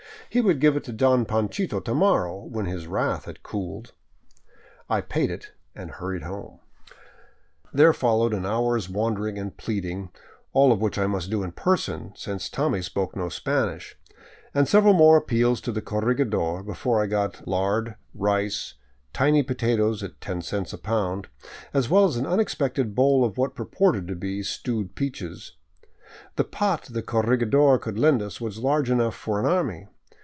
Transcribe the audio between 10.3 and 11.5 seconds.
all of which I must do